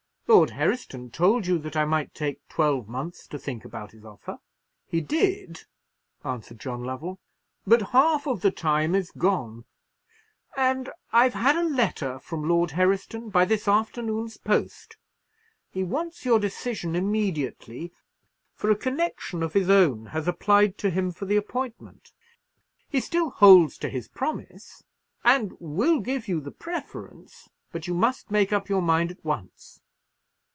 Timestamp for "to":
3.27-3.37, 20.77-20.89, 23.79-23.89